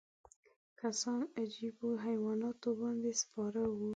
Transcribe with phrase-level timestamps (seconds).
[0.81, 3.89] کسان عجیبو حیواناتو باندې سپاره وو.